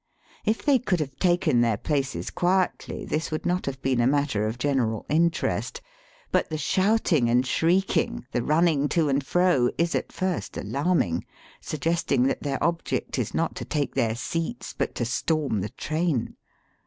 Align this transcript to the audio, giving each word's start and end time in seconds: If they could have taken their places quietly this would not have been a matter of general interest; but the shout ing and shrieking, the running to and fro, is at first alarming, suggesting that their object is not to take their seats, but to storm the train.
If 0.45 0.65
they 0.65 0.79
could 0.79 0.99
have 0.99 1.15
taken 1.19 1.61
their 1.61 1.77
places 1.77 2.31
quietly 2.31 3.05
this 3.05 3.29
would 3.29 3.45
not 3.45 3.67
have 3.67 3.79
been 3.83 4.01
a 4.01 4.07
matter 4.07 4.47
of 4.47 4.57
general 4.57 5.05
interest; 5.09 5.79
but 6.31 6.49
the 6.49 6.57
shout 6.57 7.13
ing 7.13 7.29
and 7.29 7.45
shrieking, 7.45 8.25
the 8.31 8.41
running 8.41 8.89
to 8.89 9.09
and 9.09 9.23
fro, 9.23 9.69
is 9.77 9.93
at 9.93 10.11
first 10.11 10.57
alarming, 10.57 11.23
suggesting 11.59 12.23
that 12.23 12.41
their 12.41 12.57
object 12.63 13.19
is 13.19 13.35
not 13.35 13.55
to 13.57 13.63
take 13.65 13.93
their 13.93 14.15
seats, 14.15 14.73
but 14.75 14.95
to 14.95 15.05
storm 15.05 15.61
the 15.61 15.69
train. 15.69 16.35